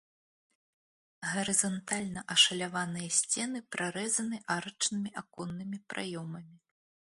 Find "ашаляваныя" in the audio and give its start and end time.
2.37-3.07